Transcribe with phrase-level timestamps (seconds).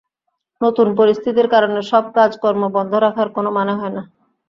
[0.61, 4.03] নতুন পরিস্থিতির কারণে সব কাজ কর্ম বন্ধ রাখার কোনো মানে হয় না।